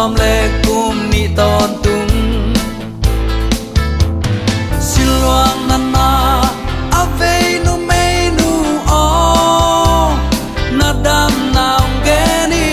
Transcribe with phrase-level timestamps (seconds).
[0.00, 2.12] som le kum ni ton tung
[4.88, 6.08] siluang nan na
[7.00, 8.04] ave nu me
[8.38, 8.50] nu
[9.00, 9.04] o.
[10.78, 12.22] Na dam naung ge
[12.52, 12.68] ni.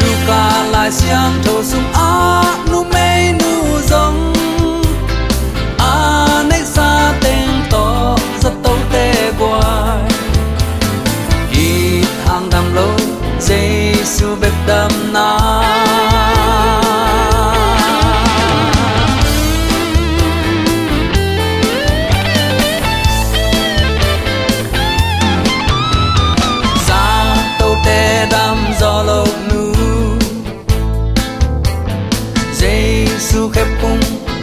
[0.00, 1.84] Lu ka lai xiang tho sum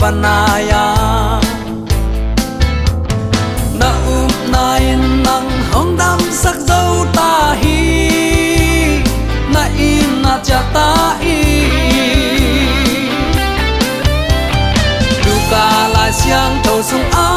[0.00, 0.84] vanaya
[3.80, 4.84] na um nai
[5.26, 6.80] nang hong dam sak zo
[7.16, 7.30] ta
[7.62, 7.78] hi
[9.54, 10.88] na in na cha ta
[11.36, 11.38] i
[15.24, 17.30] tu ka la siang tho sung a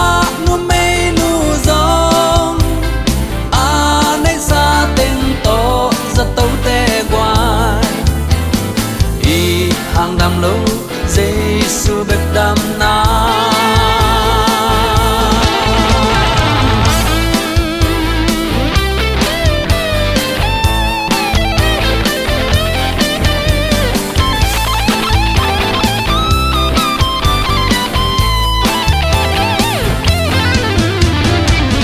[0.45, 0.85] nu me
[1.17, 1.31] nu
[1.67, 2.61] zong
[3.63, 3.65] a
[4.23, 4.63] nei sa
[4.99, 5.17] ten
[5.47, 5.59] to
[6.15, 7.89] za to te guai
[9.39, 9.41] i
[9.97, 10.55] hang dam lo
[11.71, 12.95] giêsu bek dam na.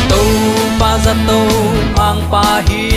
[0.10, 0.22] To
[0.80, 1.42] pa za to
[1.96, 2.97] ang pa hi.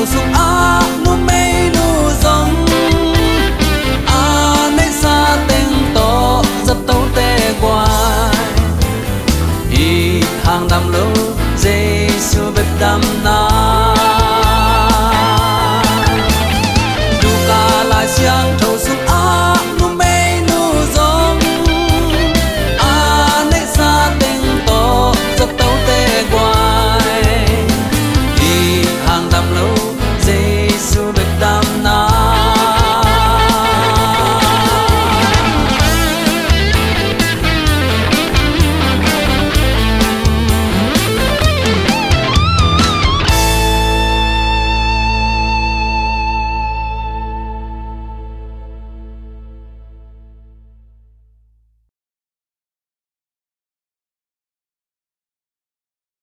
[0.00, 0.39] those